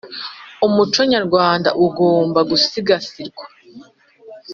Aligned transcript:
Umuco 0.67 0.99
nyarwanda 1.11 1.69
ugomba 1.85 2.39
gusigasirwa 2.49 3.43